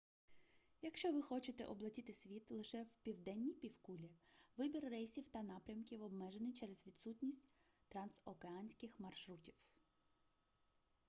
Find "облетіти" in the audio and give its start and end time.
1.65-2.13